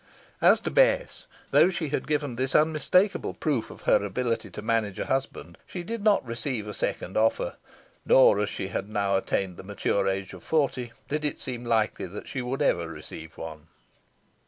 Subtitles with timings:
[0.41, 4.97] As to Bess, though she had given this unmistakable proof of her ability to manage
[4.97, 7.53] a husband, she did not receive a second offer,
[8.03, 12.09] nor, as she had now attained the mature age of forty, did it seem likely
[12.25, 13.67] she would ever receive one.